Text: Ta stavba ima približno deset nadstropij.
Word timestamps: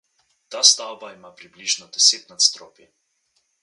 Ta 0.53 0.63
stavba 0.69 1.11
ima 1.17 1.33
približno 1.43 1.91
deset 1.99 2.29
nadstropij. 2.35 2.93